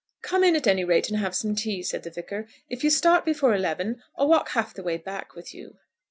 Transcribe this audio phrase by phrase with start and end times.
[0.23, 2.47] "Come in at any rate and have some tea," said the Vicar.
[2.67, 5.77] "If you start before eleven, I'll walk half the way back with you."